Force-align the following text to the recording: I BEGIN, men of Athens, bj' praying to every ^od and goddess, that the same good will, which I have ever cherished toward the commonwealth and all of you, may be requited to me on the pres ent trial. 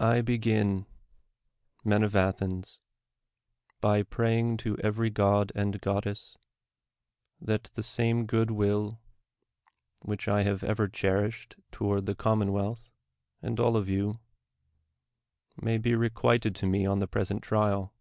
I 0.00 0.20
BEGIN, 0.20 0.84
men 1.82 2.02
of 2.02 2.14
Athens, 2.14 2.78
bj' 3.82 4.10
praying 4.10 4.58
to 4.58 4.76
every 4.84 5.10
^od 5.10 5.50
and 5.54 5.80
goddess, 5.80 6.36
that 7.40 7.64
the 7.74 7.82
same 7.82 8.26
good 8.26 8.50
will, 8.50 9.00
which 10.02 10.28
I 10.28 10.42
have 10.42 10.62
ever 10.62 10.88
cherished 10.88 11.56
toward 11.70 12.04
the 12.04 12.14
commonwealth 12.14 12.90
and 13.40 13.58
all 13.58 13.74
of 13.78 13.88
you, 13.88 14.20
may 15.56 15.78
be 15.78 15.94
requited 15.94 16.54
to 16.56 16.66
me 16.66 16.84
on 16.84 16.98
the 16.98 17.08
pres 17.08 17.30
ent 17.30 17.42
trial. 17.42 17.94